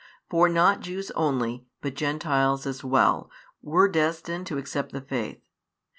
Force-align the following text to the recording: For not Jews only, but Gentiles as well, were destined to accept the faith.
For 0.31 0.49
not 0.49 0.79
Jews 0.79 1.11
only, 1.11 1.67
but 1.79 1.93
Gentiles 1.93 2.65
as 2.65 2.83
well, 2.83 3.29
were 3.61 3.87
destined 3.87 4.47
to 4.47 4.57
accept 4.57 4.93
the 4.93 5.01
faith. 5.01 5.43